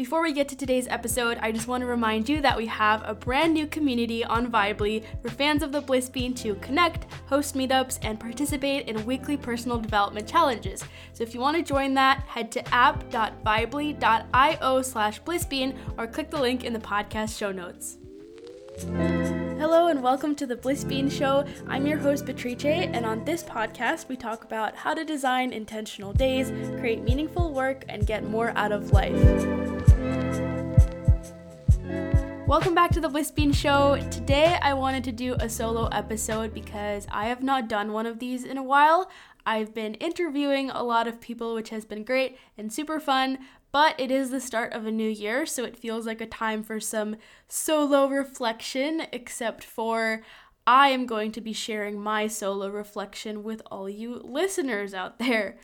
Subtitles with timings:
[0.00, 3.02] Before we get to today's episode, I just want to remind you that we have
[3.04, 7.54] a brand new community on Vibely for fans of the Bliss Bean to connect, host
[7.54, 10.82] meetups, and participate in weekly personal development challenges.
[11.12, 16.40] So if you want to join that, head to app.vibely.io slash blissbean or click the
[16.40, 17.98] link in the podcast show notes.
[19.58, 21.44] Hello and welcome to the Bliss Bean Show.
[21.68, 26.14] I'm your host Beatrice, and on this podcast, we talk about how to design intentional
[26.14, 26.48] days,
[26.78, 29.12] create meaningful work, and get more out of life.
[32.50, 34.04] Welcome back to the Bliss Show.
[34.10, 38.18] Today, I wanted to do a solo episode because I have not done one of
[38.18, 39.08] these in a while.
[39.46, 43.38] I've been interviewing a lot of people, which has been great and super fun,
[43.70, 46.64] but it is the start of a new year, so it feels like a time
[46.64, 47.14] for some
[47.46, 50.22] solo reflection, except for
[50.66, 55.58] I am going to be sharing my solo reflection with all you listeners out there.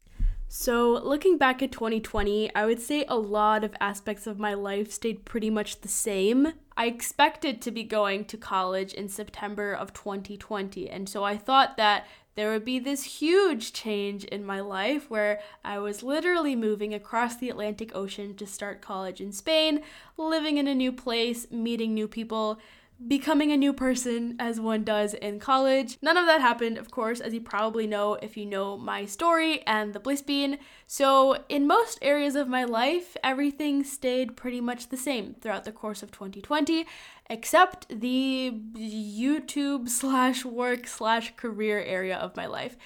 [0.47, 4.93] So, looking back at 2020, I would say a lot of aspects of my life
[4.93, 6.53] stayed pretty much the same.
[6.77, 11.77] I expected to be going to college in September of 2020, and so I thought
[11.78, 16.92] that there would be this huge change in my life where I was literally moving
[16.92, 19.81] across the Atlantic Ocean to start college in Spain,
[20.19, 22.59] living in a new place, meeting new people,
[23.05, 25.98] becoming a new person as one does in college.
[26.00, 29.62] None of that happened, of course, as you probably know if you know my story
[29.66, 30.58] and the Bliss Bean.
[30.86, 35.72] So, in most areas of my life, everything stayed pretty much the same throughout the
[35.72, 36.86] course of 2020,
[37.28, 42.77] except the YouTube slash work slash career area of my life.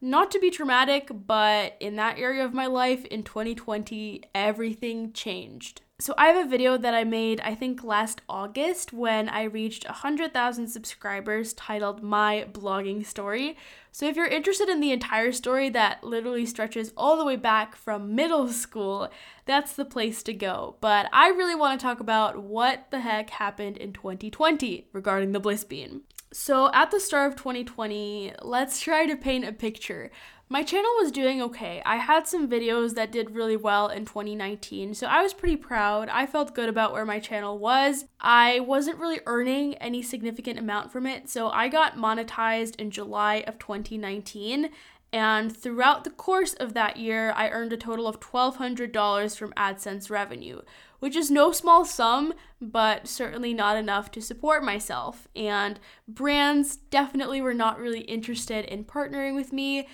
[0.00, 5.80] Not to be traumatic, but in that area of my life in 2020, everything changed.
[6.00, 9.84] So, I have a video that I made, I think, last August when I reached
[9.86, 13.56] 100,000 subscribers titled My Blogging Story.
[13.90, 17.74] So, if you're interested in the entire story that literally stretches all the way back
[17.74, 19.10] from middle school,
[19.46, 20.76] that's the place to go.
[20.80, 25.40] But I really want to talk about what the heck happened in 2020 regarding the
[25.40, 26.02] Bliss Bean.
[26.32, 30.10] So, at the start of 2020, let's try to paint a picture.
[30.50, 31.82] My channel was doing okay.
[31.84, 36.08] I had some videos that did really well in 2019, so I was pretty proud.
[36.08, 38.06] I felt good about where my channel was.
[38.20, 43.44] I wasn't really earning any significant amount from it, so I got monetized in July
[43.46, 44.70] of 2019.
[45.12, 50.10] And throughout the course of that year, I earned a total of $1,200 from AdSense
[50.10, 50.60] revenue,
[50.98, 55.26] which is no small sum, but certainly not enough to support myself.
[55.34, 59.86] And brands definitely were not really interested in partnering with me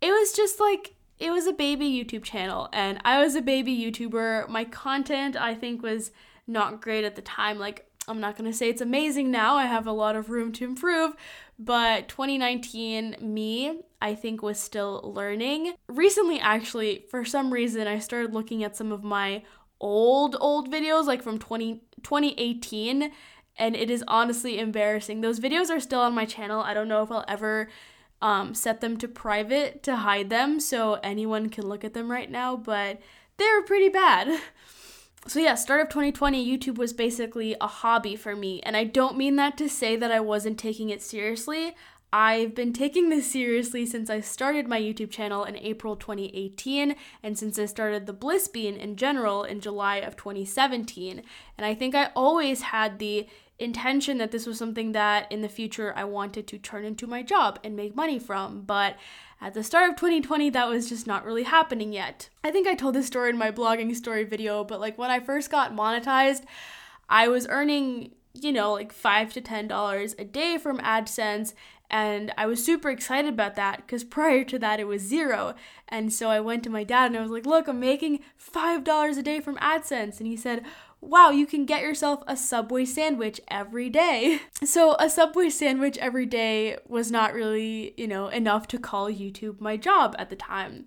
[0.00, 3.76] it was just like it was a baby YouTube channel and I was a baby
[3.76, 4.48] YouTuber.
[4.48, 6.10] My content I think was
[6.46, 7.58] not great at the time.
[7.58, 9.56] Like I'm not to say it's amazing now.
[9.56, 11.14] I have a lot of room to improve,
[11.60, 15.74] but 2019 me I think was still learning.
[15.86, 19.42] Recently actually, for some reason I started looking at some of my
[19.78, 23.12] old old videos like from 20 2018
[23.58, 25.20] and it is honestly embarrassing.
[25.20, 26.62] Those videos are still on my channel.
[26.62, 27.68] I don't know if I'll ever
[28.22, 32.30] um, set them to private to hide them so anyone can look at them right
[32.30, 33.00] now, but
[33.36, 34.40] they were pretty bad.
[35.26, 38.60] So, yeah, start of 2020, YouTube was basically a hobby for me.
[38.62, 41.74] And I don't mean that to say that I wasn't taking it seriously.
[42.12, 47.38] I've been taking this seriously since I started my YouTube channel in April 2018 and
[47.38, 51.22] since I started the Bliss Bean in general in July of 2017.
[51.56, 53.28] And I think I always had the
[53.60, 57.22] intention that this was something that in the future I wanted to turn into my
[57.22, 58.96] job and make money from, but
[59.40, 62.28] at the start of 2020 that was just not really happening yet.
[62.44, 65.20] I think I told this story in my blogging story video, but like when I
[65.20, 66.44] first got monetized,
[67.08, 71.54] I was earning, you know, like 5 to 10 dollars a day from AdSense
[71.90, 75.54] and I was super excited about that because prior to that it was zero.
[75.88, 79.18] And so I went to my dad and I was like, Look, I'm making $5
[79.18, 80.18] a day from AdSense.
[80.18, 80.64] And he said,
[81.00, 84.40] wow, you can get yourself a Subway sandwich every day.
[84.62, 89.58] So, a Subway sandwich every day was not really, you know, enough to call YouTube
[89.60, 90.84] my job at the time.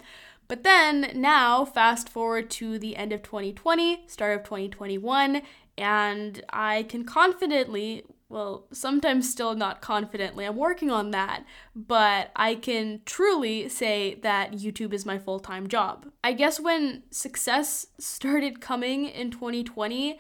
[0.47, 5.41] But then, now, fast forward to the end of 2020, start of 2021,
[5.77, 10.43] and I can confidently well, sometimes still not confidently.
[10.45, 11.45] I'm working on that,
[11.75, 16.07] but I can truly say that YouTube is my full time job.
[16.23, 20.19] I guess when success started coming in 2020,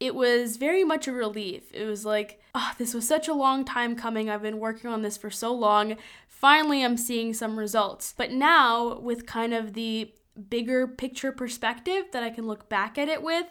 [0.00, 1.64] it was very much a relief.
[1.74, 4.30] It was like, oh, this was such a long time coming.
[4.30, 5.96] I've been working on this for so long.
[6.26, 8.14] Finally, I'm seeing some results.
[8.16, 10.10] But now, with kind of the
[10.48, 13.46] bigger picture perspective that I can look back at it with,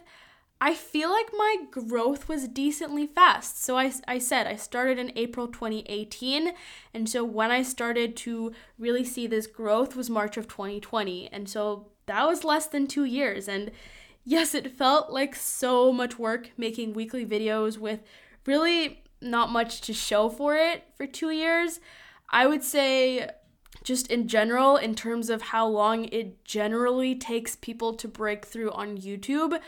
[0.63, 3.63] I feel like my growth was decently fast.
[3.63, 6.51] So I, I said I started in April 2018.
[6.93, 11.29] And so when I started to really see this growth was March of 2020.
[11.33, 13.47] And so that was less than two years.
[13.47, 13.71] And
[14.23, 18.01] yes, it felt like so much work making weekly videos with
[18.45, 21.79] really not much to show for it for two years.
[22.29, 23.29] I would say,
[23.83, 28.71] just in general, in terms of how long it generally takes people to break through
[28.71, 29.59] on YouTube,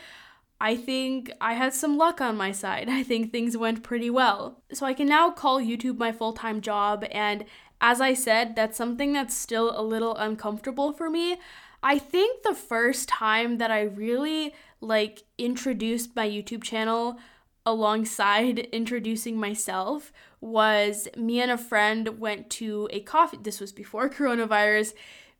[0.60, 2.88] I think I had some luck on my side.
[2.90, 4.62] I think things went pretty well.
[4.72, 7.44] So I can now call YouTube my full time job, and
[7.80, 11.36] as I said, that's something that's still a little uncomfortable for me.
[11.82, 17.18] I think the first time that I really like introduced my YouTube channel
[17.66, 24.08] alongside introducing myself was me and a friend went to a coffee this was before
[24.10, 24.94] coronavirus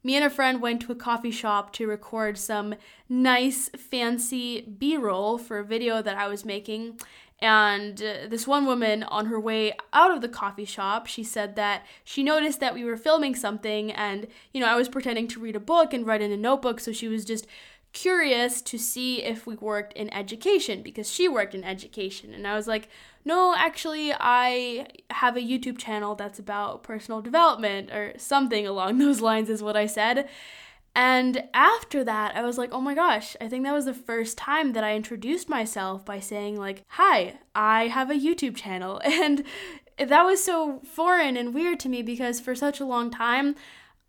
[0.05, 2.75] me and a friend went to a coffee shop to record some
[3.09, 6.99] nice fancy b-roll for a video that i was making
[7.41, 11.57] and uh, this one woman on her way out of the coffee shop she said
[11.57, 15.41] that she noticed that we were filming something and you know i was pretending to
[15.41, 17.47] read a book and write in a notebook so she was just
[17.95, 22.35] curious to see if we worked in education because she worked in education.
[22.35, 22.89] And I was like,
[23.25, 29.23] no, actually, I have a YouTube channel that's about personal development or something along those
[29.23, 30.29] lines, is what I said.
[30.97, 34.37] And after that, I was like, oh my gosh, I think that was the first
[34.39, 39.01] time that I introduced myself by saying, like, hi, I have a YouTube channel.
[39.25, 39.45] And
[39.97, 43.55] that was so foreign and weird to me because for such a long time,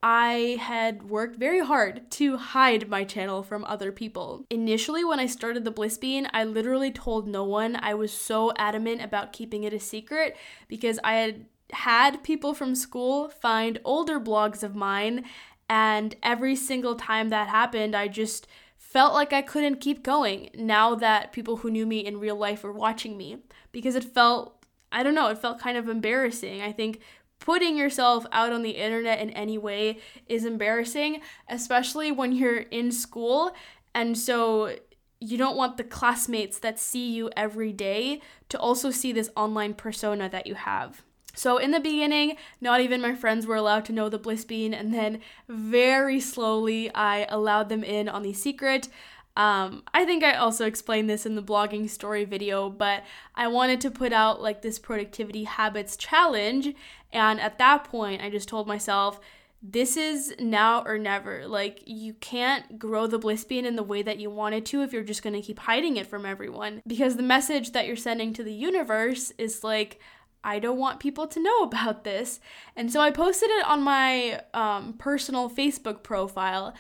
[0.08, 4.46] I had worked very hard to hide my channel from other people.
[4.52, 7.76] Initially, when I started the Bliss Bean, I literally told no one.
[7.78, 10.38] I was so adamant about keeping it a secret
[10.68, 15.26] because I had had people from school find older blogs of mine,
[15.68, 18.46] and every single time that happened, I just
[18.78, 22.62] felt like I couldn't keep going now that people who knew me in real life
[22.62, 23.38] were watching me
[23.72, 24.56] because it felt
[24.92, 26.62] I don't know, it felt kind of embarrassing.
[26.62, 27.02] I think
[27.40, 32.92] putting yourself out on the internet in any way is embarrassing, especially when you're in
[32.92, 33.52] school.
[33.94, 34.76] And so
[35.20, 39.74] you don't want the classmates that see you every day to also see this online
[39.74, 41.04] persona that you have.
[41.38, 44.74] So, in the beginning, not even my friends were allowed to know the Bliss Bean,
[44.74, 48.88] and then very slowly I allowed them in on the secret.
[49.36, 53.04] Um, I think I also explained this in the blogging story video, but
[53.36, 56.74] I wanted to put out like this productivity habits challenge.
[57.12, 59.20] And at that point, I just told myself,
[59.62, 61.48] this is now or never.
[61.48, 64.94] Like, you can't grow the bliss bean in the way that you wanted to if
[64.94, 66.82] you're just gonna keep hiding it from everyone.
[66.86, 70.00] Because the message that you're sending to the universe is like,
[70.44, 72.40] I don't want people to know about this.
[72.76, 76.74] And so I posted it on my um, personal Facebook profile.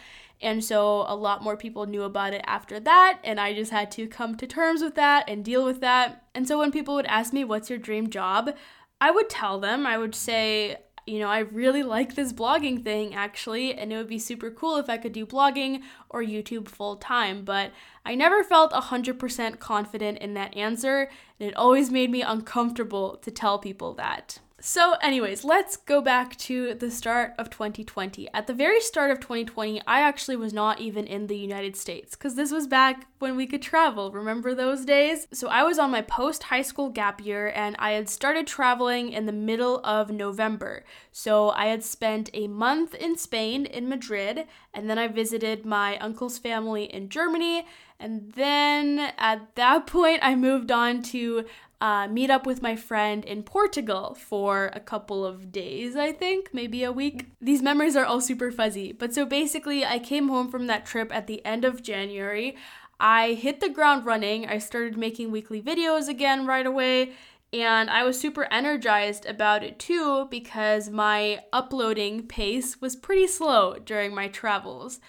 [0.45, 3.89] And so a lot more people knew about it after that, and I just had
[3.93, 6.23] to come to terms with that and deal with that.
[6.35, 8.55] And so when people would ask me, What's your dream job?
[9.01, 10.77] I would tell them, I would say,
[11.07, 14.77] you know, I really like this blogging thing actually, and it would be super cool
[14.77, 17.43] if I could do blogging or YouTube full time.
[17.43, 17.71] But
[18.05, 21.09] I never felt 100% confident in that answer,
[21.39, 24.37] and it always made me uncomfortable to tell people that.
[24.61, 28.29] So, anyways, let's go back to the start of 2020.
[28.33, 32.15] At the very start of 2020, I actually was not even in the United States
[32.15, 34.11] because this was back when we could travel.
[34.13, 35.27] Remember those days?
[35.33, 39.11] So, I was on my post high school gap year and I had started traveling
[39.11, 40.85] in the middle of November.
[41.11, 45.97] So, I had spent a month in Spain, in Madrid, and then I visited my
[45.97, 47.67] uncle's family in Germany.
[47.99, 51.45] And then at that point, I moved on to
[51.85, 56.49] uh, meet up with my friend in Portugal for a couple of days, I think,
[56.51, 57.27] maybe a week.
[57.39, 58.91] These memories are all super fuzzy.
[58.91, 62.57] But so basically, I came home from that trip at the end of January.
[62.99, 64.47] I hit the ground running.
[64.47, 67.11] I started making weekly videos again right away.
[67.53, 73.75] And I was super energized about it too because my uploading pace was pretty slow
[73.77, 74.99] during my travels.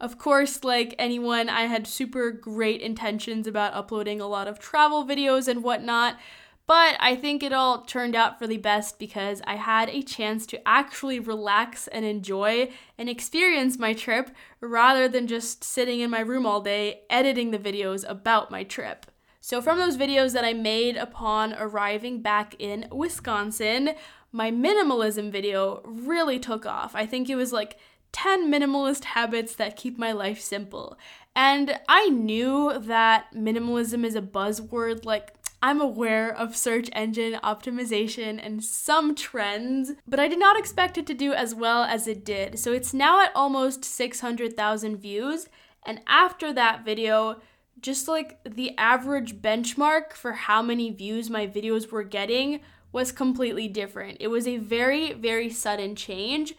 [0.00, 5.04] Of course, like anyone, I had super great intentions about uploading a lot of travel
[5.04, 6.16] videos and whatnot,
[6.68, 10.46] but I think it all turned out for the best because I had a chance
[10.48, 16.20] to actually relax and enjoy and experience my trip rather than just sitting in my
[16.20, 19.06] room all day editing the videos about my trip.
[19.40, 23.94] So, from those videos that I made upon arriving back in Wisconsin,
[24.30, 26.94] my minimalism video really took off.
[26.94, 27.78] I think it was like
[28.12, 30.98] 10 minimalist habits that keep my life simple.
[31.36, 38.38] And I knew that minimalism is a buzzword, like, I'm aware of search engine optimization
[38.40, 42.24] and some trends, but I did not expect it to do as well as it
[42.24, 42.58] did.
[42.60, 45.48] So it's now at almost 600,000 views.
[45.84, 47.40] And after that video,
[47.80, 52.60] just like the average benchmark for how many views my videos were getting
[52.92, 54.18] was completely different.
[54.20, 56.54] It was a very, very sudden change.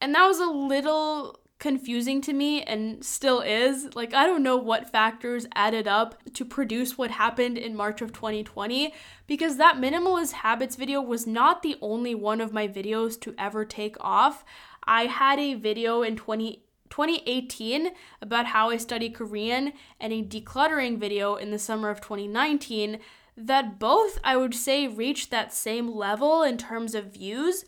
[0.00, 3.94] And that was a little confusing to me and still is.
[3.94, 8.12] Like, I don't know what factors added up to produce what happened in March of
[8.12, 8.92] 2020
[9.26, 13.64] because that minimalist habits video was not the only one of my videos to ever
[13.64, 14.44] take off.
[14.84, 20.98] I had a video in 20 2018 about how I study Korean and a decluttering
[20.98, 22.98] video in the summer of 2019
[23.36, 27.64] that both I would say reached that same level in terms of views,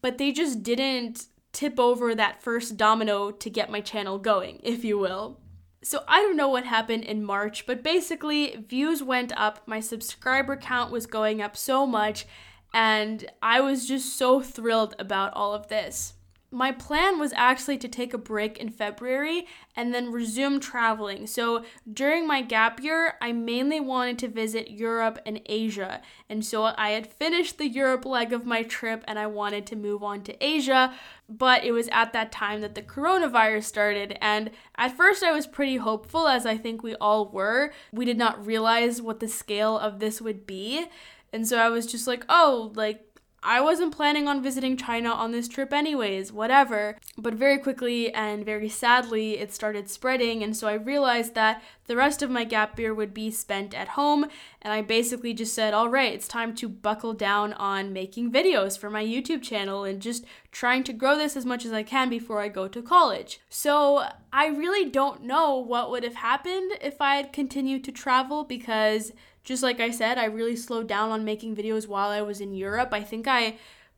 [0.00, 4.84] but they just didn't tip over that first domino to get my channel going, if
[4.84, 5.40] you will.
[5.82, 10.56] So I don't know what happened in March, but basically, views went up, my subscriber
[10.56, 12.26] count was going up so much,
[12.74, 16.14] and I was just so thrilled about all of this
[16.52, 21.26] my plan was actually to take a break in February and then resume traveling.
[21.26, 26.02] So during my gap year, I mainly wanted to visit Europe and Asia.
[26.28, 29.76] And so I had finished the Europe leg of my trip and I wanted to
[29.76, 30.92] move on to Asia.
[31.28, 34.18] But it was at that time that the coronavirus started.
[34.20, 37.72] And at first, I was pretty hopeful, as I think we all were.
[37.92, 40.86] We did not realize what the scale of this would be.
[41.32, 43.06] And so I was just like, oh, like,
[43.42, 46.96] I wasn't planning on visiting China on this trip, anyways, whatever.
[47.16, 51.96] But very quickly and very sadly, it started spreading, and so I realized that the
[51.96, 54.26] rest of my gap year would be spent at home,
[54.62, 58.78] and I basically just said, all right, it's time to buckle down on making videos
[58.78, 62.08] for my YouTube channel and just trying to grow this as much as I can
[62.08, 63.40] before I go to college.
[63.48, 68.44] So I really don't know what would have happened if I had continued to travel
[68.44, 69.12] because
[69.44, 72.54] just like I said, I really slowed down on making videos while I was in
[72.54, 72.90] Europe.
[72.92, 73.56] I think I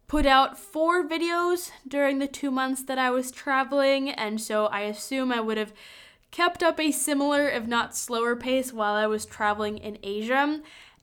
[0.08, 4.82] put out four videos during the two months that I was traveling, and so I
[4.82, 5.72] assume I would have
[6.30, 10.60] kept up a similar, if not slower, pace while I was traveling in Asia.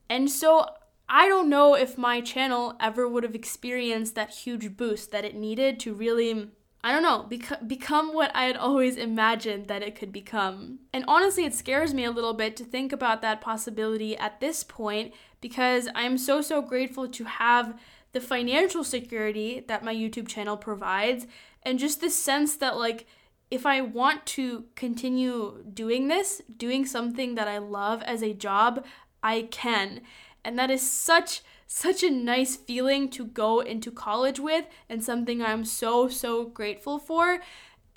[0.09, 0.65] And so
[1.07, 5.35] I don't know if my channel ever would have experienced that huge boost that it
[5.35, 6.49] needed to really
[6.81, 10.79] I don't know, bec- become what I had always imagined that it could become.
[10.93, 14.63] And honestly, it scares me a little bit to think about that possibility at this
[14.63, 17.77] point because I'm so, so grateful to have
[18.13, 21.27] the financial security that my YouTube channel provides
[21.63, 23.05] and just this sense that, like,
[23.51, 28.85] if I want to continue doing this, doing something that I love as a job,
[29.21, 30.01] I can.
[30.45, 31.41] And that is such
[31.71, 36.97] such a nice feeling to go into college with and something I'm so, so grateful
[36.97, 37.41] for.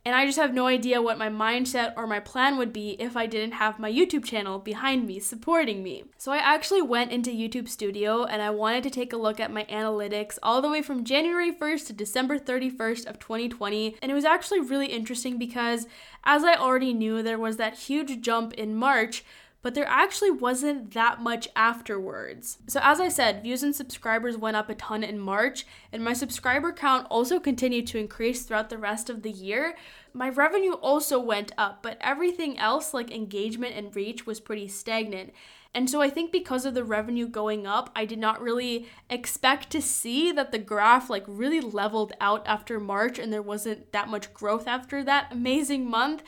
[0.05, 3.17] And I just have no idea what my mindset or my plan would be if
[3.17, 6.05] I didn't have my YouTube channel behind me, supporting me.
[6.19, 9.53] So I actually went into YouTube Studio and I wanted to take a look at
[9.53, 13.97] my analytics all the way from January 1st to December 31st of 2020.
[14.03, 15.87] And it was actually really interesting because
[16.25, 19.25] as I already knew, there was that huge jump in March
[19.63, 22.59] but there actually wasn't that much afterwards.
[22.67, 26.13] So, as I said, views and subscribers went up a ton in March, and my
[26.13, 29.77] subscriber count also continued to increase throughout the rest of the year.
[30.13, 35.33] My revenue also went up, but everything else, like engagement and reach, was pretty stagnant.
[35.75, 39.71] And so I think because of the revenue going up, I did not really expect
[39.71, 44.09] to see that the graph like really leveled out after March and there wasn't that
[44.09, 46.23] much growth after that amazing month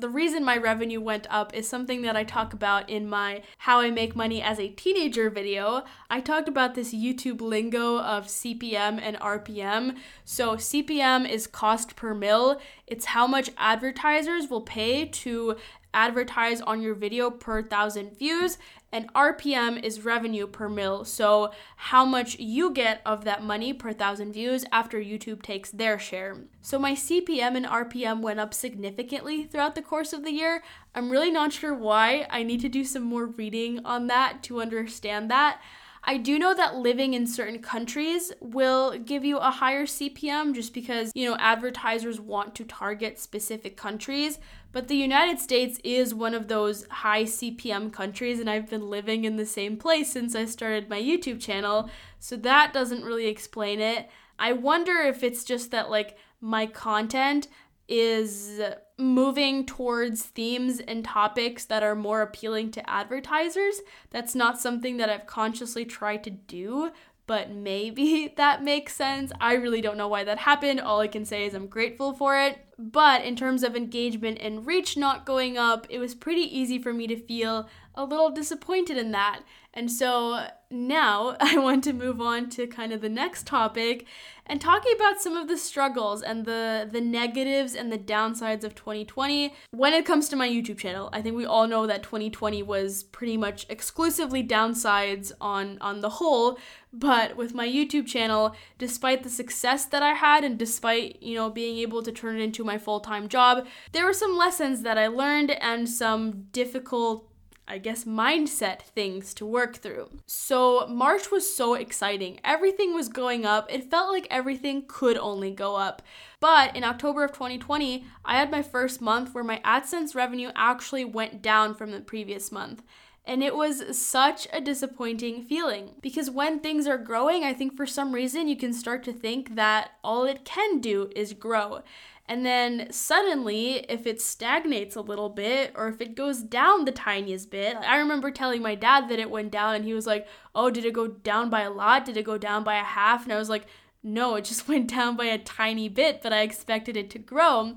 [0.00, 3.80] the reason my revenue went up is something that I talk about in my How
[3.80, 5.84] I Make Money as a Teenager video.
[6.08, 9.96] I talked about this YouTube lingo of CPM and RPM.
[10.24, 15.56] So, CPM is cost per mil, it's how much advertisers will pay to
[15.92, 18.58] advertise on your video per thousand views,
[18.92, 21.04] and RPM is revenue per mil.
[21.04, 25.98] So, how much you get of that money per thousand views after YouTube takes their
[25.98, 26.38] share.
[26.60, 30.62] So, my CPM and RPM went up significantly throughout the course of the year.
[30.94, 32.26] I'm really not sure why.
[32.30, 35.60] I need to do some more reading on that to understand that.
[36.02, 40.72] I do know that living in certain countries will give you a higher CPM just
[40.72, 44.38] because, you know, advertisers want to target specific countries.
[44.72, 49.24] But the United States is one of those high CPM countries, and I've been living
[49.24, 53.80] in the same place since I started my YouTube channel, so that doesn't really explain
[53.80, 54.08] it.
[54.38, 57.48] I wonder if it's just that, like, my content
[57.88, 58.60] is
[59.00, 63.80] moving towards themes and topics that are more appealing to advertisers.
[64.10, 66.90] That's not something that I've consciously tried to do,
[67.26, 69.32] but maybe that makes sense.
[69.40, 70.80] I really don't know why that happened.
[70.80, 72.58] All I can say is I'm grateful for it.
[72.78, 76.92] But in terms of engagement and reach not going up, it was pretty easy for
[76.92, 79.42] me to feel a little disappointed in that.
[79.74, 84.06] And so now I want to move on to kind of the next topic
[84.46, 88.74] and talking about some of the struggles and the the negatives and the downsides of
[88.74, 91.08] 2020 when it comes to my YouTube channel.
[91.12, 96.10] I think we all know that 2020 was pretty much exclusively downsides on on the
[96.10, 96.58] whole,
[96.92, 101.48] but with my YouTube channel, despite the success that I had and despite, you know,
[101.48, 105.06] being able to turn it into my full-time job, there were some lessons that I
[105.06, 107.29] learned and some difficult
[107.70, 110.08] I guess, mindset things to work through.
[110.26, 112.40] So, March was so exciting.
[112.42, 113.72] Everything was going up.
[113.72, 116.02] It felt like everything could only go up.
[116.40, 121.04] But in October of 2020, I had my first month where my AdSense revenue actually
[121.04, 122.82] went down from the previous month.
[123.24, 127.86] And it was such a disappointing feeling because when things are growing, I think for
[127.86, 131.82] some reason you can start to think that all it can do is grow.
[132.30, 136.92] And then suddenly, if it stagnates a little bit or if it goes down the
[136.92, 140.28] tiniest bit, I remember telling my dad that it went down and he was like,
[140.54, 142.04] Oh, did it go down by a lot?
[142.04, 143.24] Did it go down by a half?
[143.24, 143.66] And I was like,
[144.04, 147.74] No, it just went down by a tiny bit, but I expected it to grow.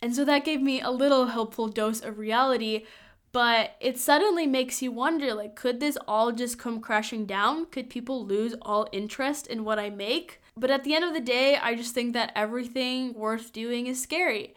[0.00, 2.84] And so that gave me a little helpful dose of reality
[3.32, 7.88] but it suddenly makes you wonder like could this all just come crashing down could
[7.88, 11.56] people lose all interest in what i make but at the end of the day,
[11.56, 14.54] I just think that everything worth doing is scary.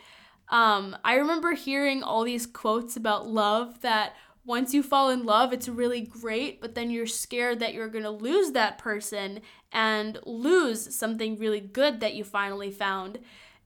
[0.49, 4.13] Um, I remember hearing all these quotes about love that
[4.45, 8.03] once you fall in love, it's really great, but then you're scared that you're going
[8.03, 9.39] to lose that person
[9.71, 13.19] and lose something really good that you finally found.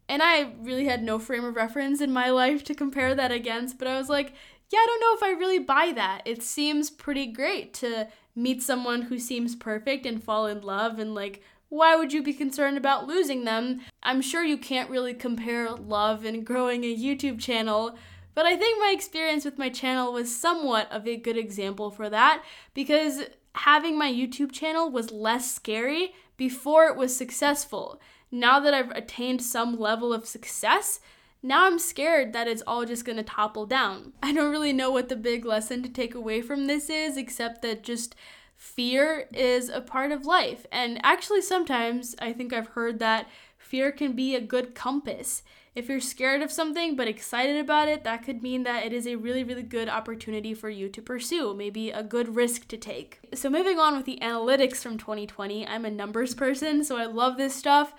[0.08, 3.80] And I really had no frame of reference in my life to compare that against,
[3.80, 4.34] but I was like,
[4.70, 6.22] yeah, I don't know if I really buy that.
[6.26, 11.16] It seems pretty great to meet someone who seems perfect and fall in love and
[11.16, 13.82] like why would you be concerned about losing them?
[14.04, 17.98] I'm sure you can't really compare love and growing a YouTube channel,
[18.34, 22.10] but I think my experience with my channel was somewhat of a good example for
[22.10, 22.44] that
[22.74, 23.24] because
[23.56, 28.00] having my YouTube channel was less scary before it was successful.
[28.32, 31.00] Now that I've attained some level of success,
[31.42, 34.14] now I'm scared that it's all just gonna topple down.
[34.22, 37.62] I don't really know what the big lesson to take away from this is, except
[37.62, 38.16] that just
[38.58, 40.66] fear is a part of life.
[40.72, 45.44] And actually, sometimes I think I've heard that fear can be a good compass.
[45.76, 49.06] If you're scared of something but excited about it, that could mean that it is
[49.06, 53.20] a really, really good opportunity for you to pursue, maybe a good risk to take.
[53.36, 57.38] So, moving on with the analytics from 2020, I'm a numbers person, so I love
[57.38, 57.94] this stuff.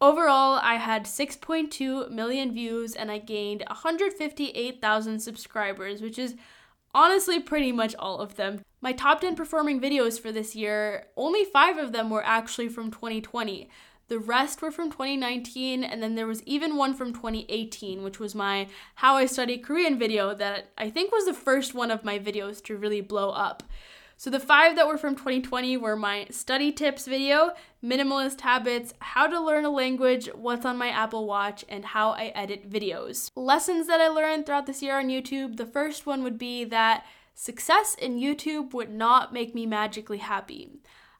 [0.00, 6.34] Overall, I had 6.2 million views and I gained 158,000 subscribers, which is
[6.94, 8.62] honestly pretty much all of them.
[8.80, 12.90] My top 10 performing videos for this year, only five of them were actually from
[12.90, 13.68] 2020.
[14.06, 18.34] The rest were from 2019, and then there was even one from 2018, which was
[18.34, 22.18] my How I Study Korean video that I think was the first one of my
[22.18, 23.64] videos to really blow up.
[24.16, 27.52] So the five that were from 2020 were my study tips video,
[27.84, 32.32] minimalist habits, how to learn a language, what's on my Apple Watch, and how I
[32.34, 33.30] edit videos.
[33.36, 37.04] Lessons that I learned throughout this year on YouTube the first one would be that
[37.38, 40.72] success in YouTube would not make me magically happy.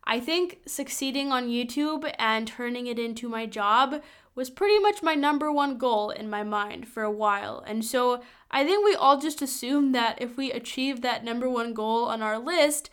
[0.02, 4.02] I think succeeding on YouTube and turning it into my job
[4.34, 7.62] was pretty much my number one goal in my mind for a while.
[7.68, 11.72] And so I think we all just assume that if we achieve that number one
[11.72, 12.90] goal on our list,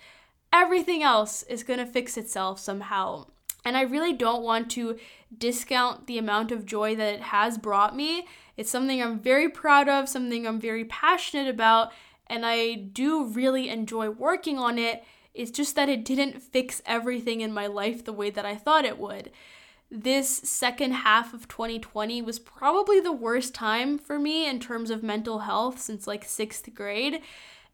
[0.53, 3.25] everything else is going to fix itself somehow.
[3.65, 4.99] And I really don't want to
[5.35, 8.27] discount the amount of joy that it has brought me.
[8.55, 11.91] It's something I'm very proud of, something I'm very passionate about,
[12.27, 15.03] and I do really enjoy working on it.
[15.33, 18.85] It's just that it didn't fix everything in my life the way that I thought
[18.85, 19.31] it would
[19.91, 25.03] this second half of 2020 was probably the worst time for me in terms of
[25.03, 27.21] mental health since like sixth grade.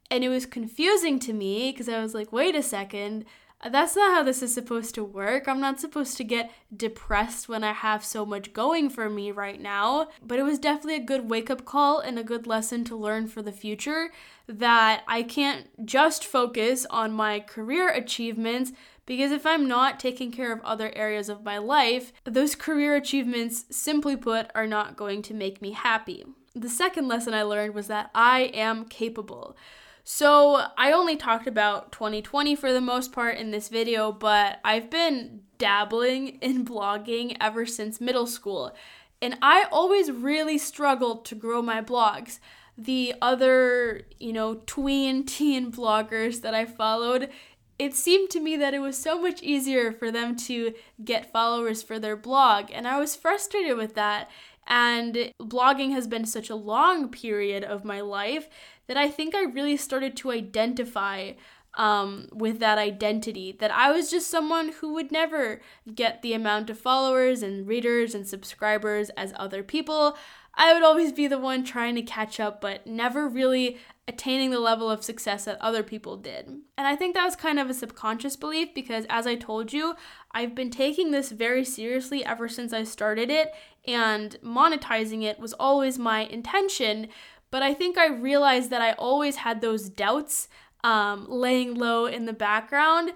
[0.10, 3.26] And it was confusing to me because I was like, wait a second,
[3.70, 5.48] that's not how this is supposed to work.
[5.48, 9.62] I'm not supposed to get depressed when I have so much going for me right
[9.62, 10.10] now.
[10.22, 13.28] But it was definitely a good wake up call and a good lesson to learn
[13.28, 14.12] for the future
[14.48, 18.72] that I can't just focus on my career achievements
[19.06, 23.66] because if I'm not taking care of other areas of my life, those career achievements,
[23.70, 26.24] simply put, are not going to make me happy.
[26.56, 29.56] The second lesson I learned was that I am capable.
[30.04, 34.90] So, I only talked about 2020 for the most part in this video, but I've
[34.90, 38.74] been dabbling in blogging ever since middle school.
[39.22, 42.40] And I always really struggled to grow my blogs.
[42.78, 47.30] The other, you know, tween teen bloggers that I followed,
[47.78, 51.84] it seemed to me that it was so much easier for them to get followers
[51.84, 54.30] for their blog, and I was frustrated with that.
[54.68, 58.48] And blogging has been such a long period of my life
[58.88, 61.34] that I think I really started to identify
[61.76, 65.62] um, with that identity that I was just someone who would never
[65.94, 70.18] get the amount of followers and readers and subscribers as other people.
[70.56, 74.60] I would always be the one trying to catch up, but never really attaining the
[74.60, 76.46] level of success that other people did.
[76.46, 79.96] And I think that was kind of a subconscious belief because, as I told you,
[80.32, 83.54] I've been taking this very seriously ever since I started it,
[83.88, 87.08] and monetizing it was always my intention.
[87.52, 90.48] But I think I realized that I always had those doubts
[90.84, 93.12] um, laying low in the background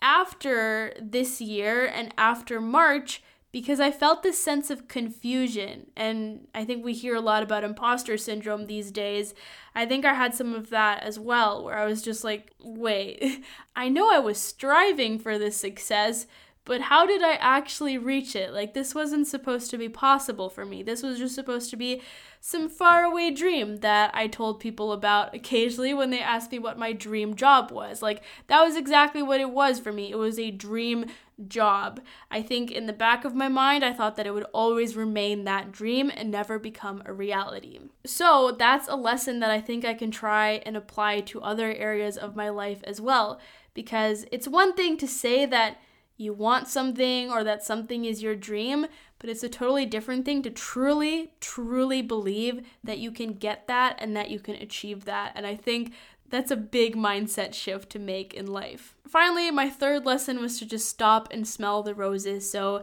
[0.00, 3.22] after this year and after March
[3.52, 5.88] because I felt this sense of confusion.
[5.96, 9.34] And I think we hear a lot about imposter syndrome these days.
[9.74, 13.44] I think I had some of that as well, where I was just like, wait,
[13.76, 16.26] I know I was striving for this success,
[16.64, 18.52] but how did I actually reach it?
[18.52, 20.82] Like, this wasn't supposed to be possible for me.
[20.82, 22.02] This was just supposed to be
[22.40, 26.92] some faraway dream that I told people about occasionally when they asked me what my
[26.92, 28.02] dream job was.
[28.02, 30.10] Like, that was exactly what it was for me.
[30.10, 31.06] It was a dream
[31.48, 32.00] job.
[32.30, 35.44] I think in the back of my mind, I thought that it would always remain
[35.44, 37.78] that dream and never become a reality.
[38.04, 42.18] So, that's a lesson that I think I can try and apply to other areas
[42.18, 43.40] of my life as well.
[43.72, 45.78] Because it's one thing to say that
[46.20, 48.86] you want something or that something is your dream,
[49.18, 53.96] but it's a totally different thing to truly, truly believe that you can get that
[53.98, 55.32] and that you can achieve that.
[55.34, 55.92] And I think
[56.28, 58.94] that's a big mindset shift to make in life.
[59.08, 62.50] Finally, my third lesson was to just stop and smell the roses.
[62.50, 62.82] So,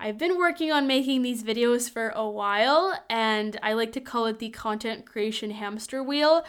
[0.00, 4.26] I've been working on making these videos for a while, and I like to call
[4.26, 6.44] it the content creation hamster wheel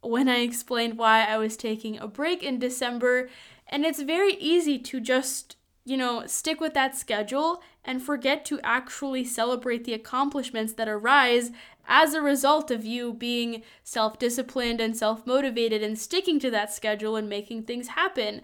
[0.00, 3.28] when I explained why I was taking a break in December.
[3.68, 8.60] And it's very easy to just you know, stick with that schedule and forget to
[8.62, 11.50] actually celebrate the accomplishments that arise
[11.86, 16.72] as a result of you being self disciplined and self motivated and sticking to that
[16.72, 18.40] schedule and making things happen.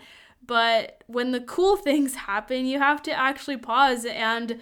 [0.46, 4.60] But when the cool things happen, you have to actually pause and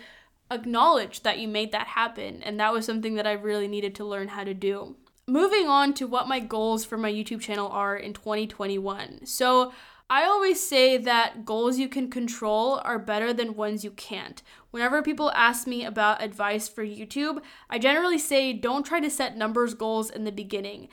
[0.51, 2.43] acknowledge that you made that happen.
[2.43, 4.97] And that was something that I really needed to learn how to do.
[5.27, 9.27] Moving on to what my goals for my YouTube channel are in 2021.
[9.27, 9.73] So,
[10.11, 14.43] I always say that goals you can control are better than ones you can't.
[14.71, 19.37] Whenever people ask me about advice for YouTube, I generally say don't try to set
[19.37, 20.89] numbers goals in the beginning.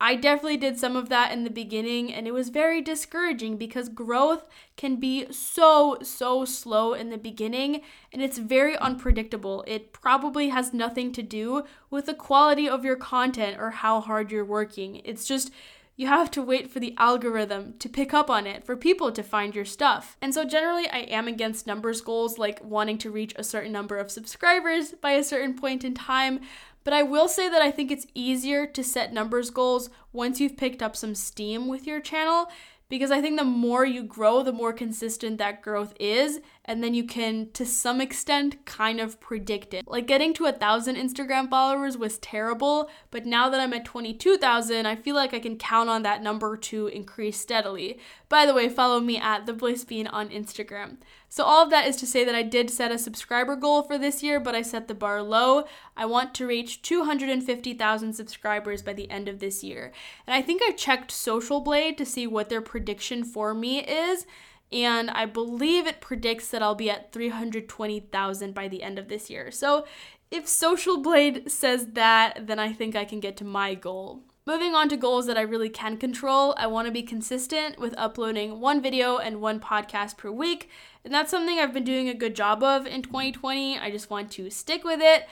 [0.00, 3.88] I definitely did some of that in the beginning, and it was very discouraging because
[3.88, 4.44] growth
[4.76, 7.80] can be so, so slow in the beginning
[8.12, 9.62] and it's very unpredictable.
[9.66, 14.32] It probably has nothing to do with the quality of your content or how hard
[14.32, 15.00] you're working.
[15.04, 15.50] It's just
[15.96, 19.22] you have to wait for the algorithm to pick up on it, for people to
[19.22, 20.16] find your stuff.
[20.20, 23.96] And so, generally, I am against numbers goals, like wanting to reach a certain number
[23.96, 26.40] of subscribers by a certain point in time.
[26.82, 30.56] But I will say that I think it's easier to set numbers goals once you've
[30.56, 32.50] picked up some steam with your channel
[32.88, 36.94] because I think the more you grow, the more consistent that growth is, and then
[36.94, 39.86] you can, to some extent, kind of predict it.
[39.86, 44.86] Like getting to a thousand Instagram followers was terrible, but now that I'm at 22,000,
[44.86, 47.98] I feel like I can count on that number to increase steadily.
[48.28, 50.96] By the way, follow me at the Bliss Bean on Instagram.
[51.28, 53.98] So, all of that is to say that I did set a subscriber goal for
[53.98, 55.64] this year, but I set the bar low.
[55.96, 59.92] I want to reach 250,000 subscribers by the end of this year.
[60.28, 64.26] And I think I checked Social Blade to see what their prediction for me is
[64.72, 69.30] and I believe it predicts that I'll be at 320,000 by the end of this
[69.30, 69.50] year.
[69.50, 69.86] So
[70.30, 74.22] if Social Blade says that, then I think I can get to my goal.
[74.46, 77.94] Moving on to goals that I really can control, I want to be consistent with
[77.96, 80.68] uploading one video and one podcast per week.
[81.02, 83.78] And that's something I've been doing a good job of in 2020.
[83.78, 85.26] I just want to stick with it.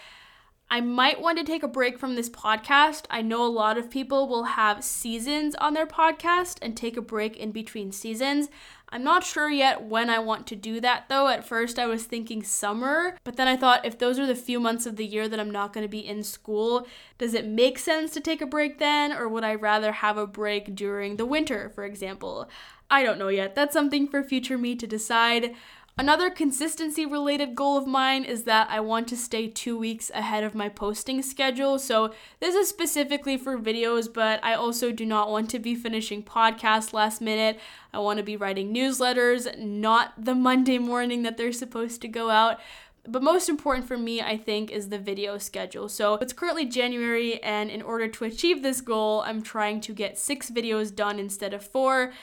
[0.71, 3.05] I might want to take a break from this podcast.
[3.11, 7.03] I know a lot of people will have seasons on their podcast and take a
[7.03, 8.49] break in between seasons.
[8.95, 11.29] I'm not sure yet when I want to do that though.
[11.29, 14.61] At first, I was thinking summer, but then I thought if those are the few
[14.61, 17.79] months of the year that I'm not going to be in school, does it make
[17.79, 21.25] sense to take a break then, or would I rather have a break during the
[21.25, 22.51] winter, for example?
[22.91, 23.55] I don't know yet.
[23.55, 25.55] That's something for future me to decide.
[25.99, 30.43] Another consistency related goal of mine is that I want to stay two weeks ahead
[30.43, 31.79] of my posting schedule.
[31.79, 36.23] So, this is specifically for videos, but I also do not want to be finishing
[36.23, 37.61] podcasts last minute.
[37.93, 42.31] I want to be writing newsletters, not the Monday morning that they're supposed to go
[42.31, 42.59] out.
[43.07, 45.91] But most important for me, I think, is the video schedule.
[45.91, 50.19] So it's currently January, and in order to achieve this goal, I'm trying to get
[50.19, 52.15] six videos done instead of four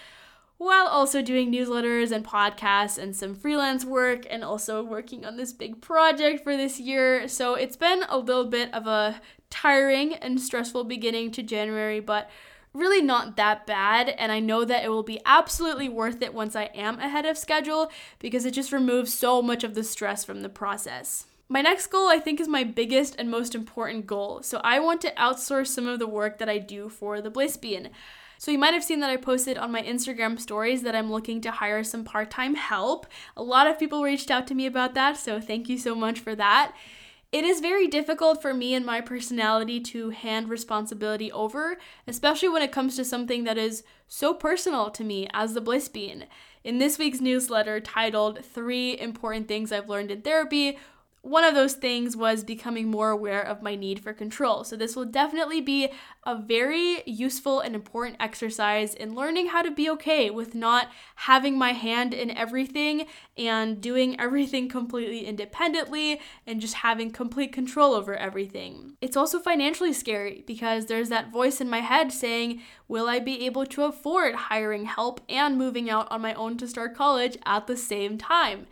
[0.60, 5.54] while also doing newsletters and podcasts and some freelance work and also working on this
[5.54, 7.30] big project for this year.
[7.30, 12.30] So it's been a little bit of a tiring and stressful beginning to January, but
[12.74, 14.10] really not that bad.
[14.10, 17.38] And I know that it will be absolutely worth it once I am ahead of
[17.38, 21.26] schedule because it just removes so much of the stress from the process.
[21.48, 24.44] My next goal, I think, is my biggest and most important goal.
[24.44, 27.90] So, I want to outsource some of the work that I do for the Blissbean.
[28.40, 31.42] So, you might have seen that I posted on my Instagram stories that I'm looking
[31.42, 33.06] to hire some part time help.
[33.36, 36.22] A lot of people reached out to me about that, so thank you so much
[36.22, 36.74] for that.
[37.34, 42.62] It is very difficult for me and my personality to hand responsibility over, especially when
[42.62, 46.26] it comes to something that is so personal to me as the Blissbean.
[46.64, 50.80] In this week's newsletter titled Three Important Things I've Learned in Therapy,
[51.22, 54.64] one of those things was becoming more aware of my need for control.
[54.64, 55.90] So, this will definitely be
[56.24, 61.58] a very useful and important exercise in learning how to be okay with not having
[61.58, 63.06] my hand in everything
[63.38, 68.94] and doing everything completely independently and just having complete control over everything.
[69.02, 73.46] It's also financially scary because there's that voice in my head saying, Will I be
[73.46, 77.68] able to afford hiring help and moving out on my own to start college at
[77.68, 78.68] the same time?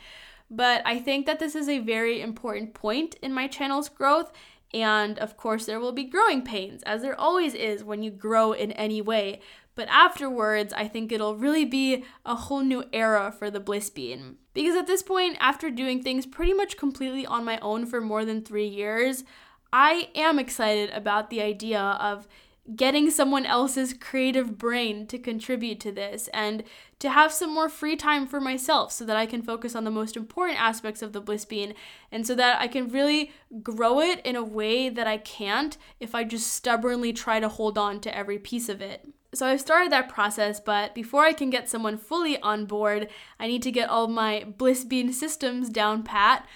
[0.49, 4.31] But I think that this is a very important point in my channel's growth.
[4.73, 8.51] And of course, there will be growing pains, as there always is when you grow
[8.51, 9.41] in any way.
[9.75, 14.38] But afterwards, I think it'll really be a whole new era for the Bliss Bean.
[14.53, 18.25] Because at this point, after doing things pretty much completely on my own for more
[18.25, 19.23] than three years,
[19.71, 22.27] I am excited about the idea of
[22.75, 26.63] getting someone else's creative brain to contribute to this and
[26.99, 29.91] to have some more free time for myself so that I can focus on the
[29.91, 31.73] most important aspects of the bliss bean
[32.12, 33.32] and so that I can really
[33.63, 37.77] grow it in a way that I can't if I just stubbornly try to hold
[37.77, 39.08] on to every piece of it.
[39.34, 43.47] So I've started that process, but before I can get someone fully on board, I
[43.47, 46.47] need to get all my bliss bean systems down pat.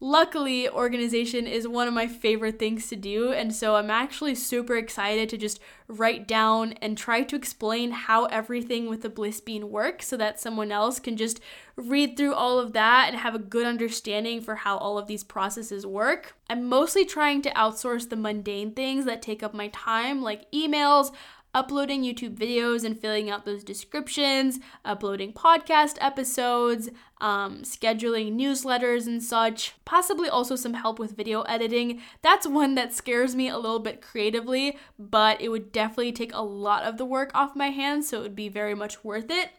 [0.00, 4.76] Luckily, organization is one of my favorite things to do, and so I'm actually super
[4.76, 5.58] excited to just
[5.88, 10.38] write down and try to explain how everything with the bliss bean works so that
[10.38, 11.40] someone else can just
[11.74, 15.24] read through all of that and have a good understanding for how all of these
[15.24, 16.36] processes work.
[16.48, 21.10] I'm mostly trying to outsource the mundane things that take up my time, like emails,
[21.54, 29.22] uploading YouTube videos and filling out those descriptions, uploading podcast episodes, um, scheduling newsletters and
[29.22, 32.00] such, possibly also some help with video editing.
[32.22, 36.42] That's one that scares me a little bit creatively, but it would definitely take a
[36.42, 39.50] lot of the work off my hands, so it would be very much worth it.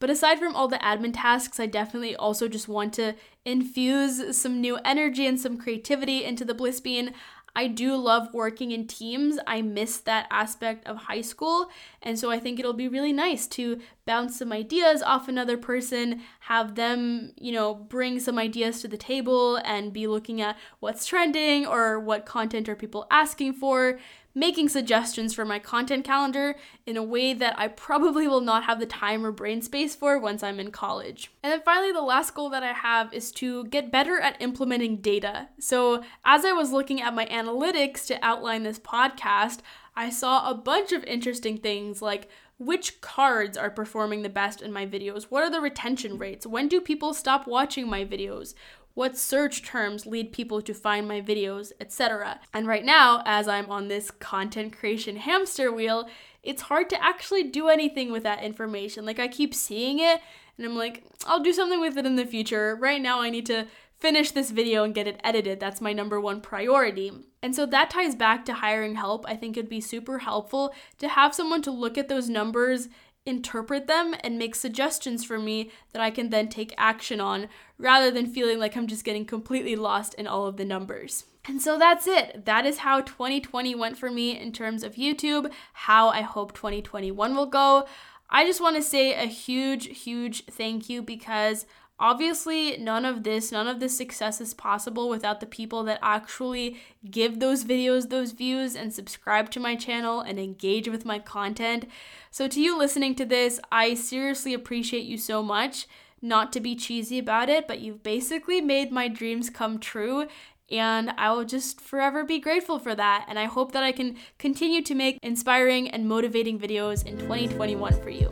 [0.00, 3.14] But aside from all the admin tasks, I definitely also just want to
[3.44, 7.12] infuse some new energy and some creativity into the Blissbean.
[7.54, 9.38] I do love working in teams.
[9.46, 11.70] I miss that aspect of high school.
[12.02, 16.22] And so I think it'll be really nice to bounce some ideas off another person,
[16.40, 21.06] have them, you know, bring some ideas to the table and be looking at what's
[21.06, 23.98] trending or what content are people asking for,
[24.34, 26.54] making suggestions for my content calendar
[26.86, 30.18] in a way that I probably will not have the time or brain space for
[30.18, 31.30] once I'm in college.
[31.42, 34.98] And then finally, the last goal that I have is to get better at implementing
[34.98, 35.48] data.
[35.58, 39.60] So, as I was looking at my analytics to outline this podcast,
[39.96, 42.28] I saw a bunch of interesting things like
[42.60, 45.24] which cards are performing the best in my videos?
[45.24, 46.46] What are the retention rates?
[46.46, 48.52] When do people stop watching my videos?
[48.94, 52.40] What search terms lead people to find my videos, etc.
[52.52, 56.08] And right now, as I'm on this content creation hamster wheel,
[56.42, 59.04] it's hard to actually do anything with that information.
[59.04, 60.20] Like I keep seeing it
[60.56, 62.76] and I'm like, I'll do something with it in the future.
[62.76, 63.66] Right now, I need to
[63.98, 65.60] finish this video and get it edited.
[65.60, 67.12] That's my number one priority.
[67.42, 69.24] And so that ties back to hiring help.
[69.28, 72.88] I think it'd be super helpful to have someone to look at those numbers
[73.26, 78.10] interpret them and make suggestions for me that I can then take action on rather
[78.10, 81.24] than feeling like I'm just getting completely lost in all of the numbers.
[81.46, 82.44] And so that's it.
[82.44, 87.34] That is how 2020 went for me in terms of YouTube, how I hope 2021
[87.34, 87.86] will go.
[88.28, 91.66] I just want to say a huge, huge thank you because
[92.00, 96.80] Obviously, none of this, none of this success is possible without the people that actually
[97.10, 101.84] give those videos those views and subscribe to my channel and engage with my content.
[102.30, 105.86] So, to you listening to this, I seriously appreciate you so much.
[106.22, 110.26] Not to be cheesy about it, but you've basically made my dreams come true.
[110.70, 113.26] And I will just forever be grateful for that.
[113.28, 118.00] And I hope that I can continue to make inspiring and motivating videos in 2021
[118.00, 118.28] for you.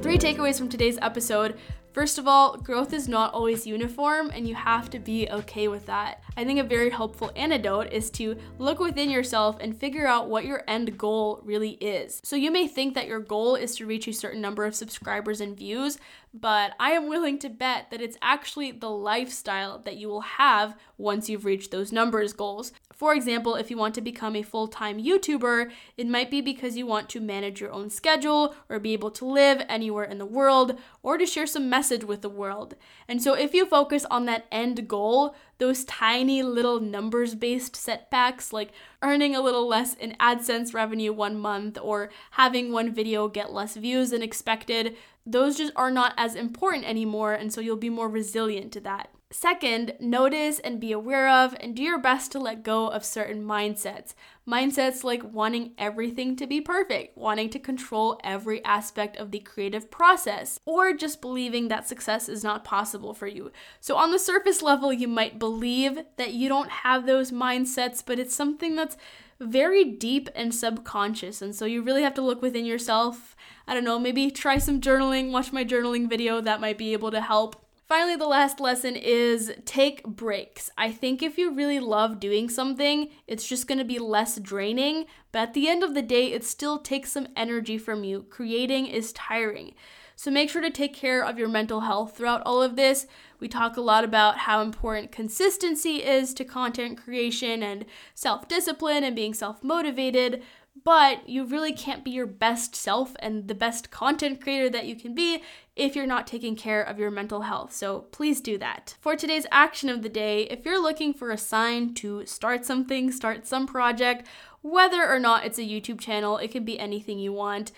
[0.00, 1.58] Three takeaways from today's episode.
[1.92, 5.86] First of all, growth is not always uniform, and you have to be okay with
[5.86, 6.22] that.
[6.36, 10.44] I think a very helpful antidote is to look within yourself and figure out what
[10.44, 12.20] your end goal really is.
[12.22, 15.40] So you may think that your goal is to reach a certain number of subscribers
[15.40, 15.98] and views,
[16.32, 20.76] but I am willing to bet that it's actually the lifestyle that you will have
[20.96, 22.72] once you've reached those numbers goals.
[22.94, 26.76] For example, if you want to become a full time YouTuber, it might be because
[26.76, 30.26] you want to manage your own schedule or be able to live anywhere in the
[30.26, 32.74] world or to share some message with the world.
[33.08, 38.52] And so, if you focus on that end goal, those tiny little numbers based setbacks,
[38.52, 43.52] like earning a little less in AdSense revenue one month or having one video get
[43.52, 44.94] less views than expected,
[45.32, 49.10] those just are not as important anymore, and so you'll be more resilient to that.
[49.32, 53.44] Second, notice and be aware of and do your best to let go of certain
[53.44, 54.14] mindsets.
[54.44, 59.88] Mindsets like wanting everything to be perfect, wanting to control every aspect of the creative
[59.88, 63.52] process, or just believing that success is not possible for you.
[63.78, 68.18] So, on the surface level, you might believe that you don't have those mindsets, but
[68.18, 68.96] it's something that's
[69.40, 71.42] very deep and subconscious.
[71.42, 73.34] And so, you really have to look within yourself.
[73.66, 77.10] I don't know, maybe try some journaling, watch my journaling video, that might be able
[77.10, 77.64] to help.
[77.90, 80.70] Finally, the last lesson is take breaks.
[80.78, 85.40] I think if you really love doing something, it's just gonna be less draining, but
[85.40, 88.26] at the end of the day, it still takes some energy from you.
[88.30, 89.74] Creating is tiring.
[90.20, 93.06] So make sure to take care of your mental health throughout all of this.
[93.38, 99.02] We talk a lot about how important consistency is to content creation and self discipline
[99.02, 100.42] and being self motivated
[100.84, 104.94] but you really can't be your best self and the best content creator that you
[104.94, 105.42] can be
[105.76, 107.72] if you're not taking care of your mental health.
[107.72, 108.94] So please do that.
[109.00, 113.10] For today's action of the day, if you're looking for a sign to start something,
[113.10, 114.26] start some project,
[114.62, 117.72] whether or not it's a YouTube channel, it can be anything you want.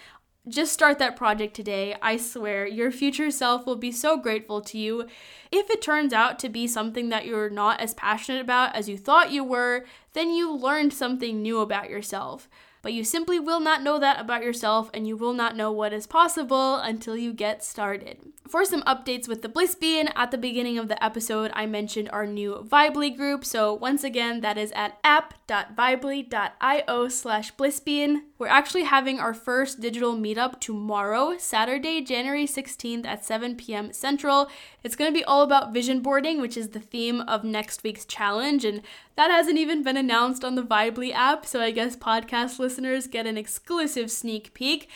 [0.49, 1.95] Just start that project today.
[2.03, 5.07] I swear, your future self will be so grateful to you.
[5.53, 8.99] If it turns out to be something that you're not as passionate about as you
[8.99, 12.49] thought you were, then you learned something new about yourself
[12.83, 15.93] but you simply will not know that about yourself and you will not know what
[15.93, 18.19] is possible until you get started.
[18.49, 22.11] For some updates with the Bliss Bean, at the beginning of the episode, I mentioned
[22.13, 23.45] our new Vibely group.
[23.45, 28.23] So once again, that is at app.vibely.io slash blissbean.
[28.39, 33.93] We're actually having our first digital meetup tomorrow, Saturday, January 16th at 7 p.m.
[33.93, 34.51] Central.
[34.83, 38.05] It's going to be all about vision boarding, which is the theme of next week's
[38.05, 38.65] challenge.
[38.65, 38.83] And
[39.17, 43.27] that hasn't even been announced on the Vibely app, so I guess podcast listeners get
[43.27, 44.89] an exclusive sneak peek.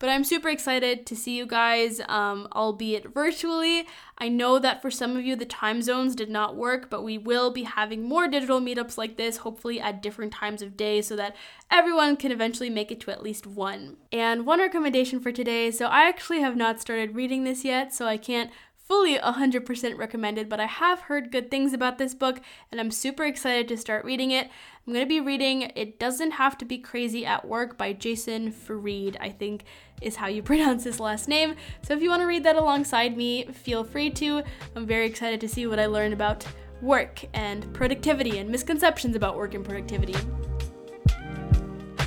[0.00, 3.86] But I'm super excited to see you guys, um, albeit virtually.
[4.18, 7.16] I know that for some of you, the time zones did not work, but we
[7.16, 11.14] will be having more digital meetups like this, hopefully at different times of day, so
[11.16, 11.36] that
[11.70, 13.96] everyone can eventually make it to at least one.
[14.12, 18.06] And one recommendation for today so I actually have not started reading this yet, so
[18.06, 18.50] I can't
[18.84, 23.24] fully 100% recommended, but I have heard good things about this book and I'm super
[23.24, 24.50] excited to start reading it.
[24.86, 28.52] I'm going to be reading It Doesn't Have to Be Crazy at Work by Jason
[28.52, 29.64] Fried, I think
[30.02, 31.56] is how you pronounce his last name.
[31.82, 34.42] So if you want to read that alongside me, feel free to.
[34.76, 36.46] I'm very excited to see what I learn about
[36.82, 40.14] work and productivity and misconceptions about work and productivity.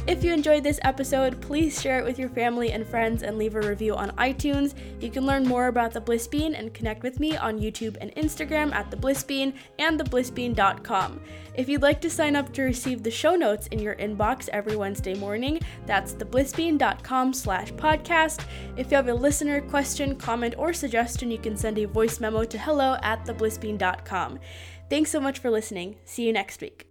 [0.08, 3.56] If you enjoyed this episode, please share it with your family and friends and leave
[3.56, 4.74] a review on iTunes.
[5.02, 8.16] You can learn more about the Bliss Bean and connect with me on YouTube and
[8.16, 11.20] Instagram at the Bliss Bean and theblissbean.com.
[11.56, 14.78] If you'd like to sign up to receive the show notes in your inbox every
[14.78, 18.46] Wednesday morning, that's theblissbean.com slash podcast.
[18.78, 22.46] If you have a listener question, comment, or suggestion, you can send a voice memo
[22.46, 24.40] to hello at theblissbean.com.
[24.90, 25.98] Thanks so much for listening.
[26.06, 26.87] See you next week.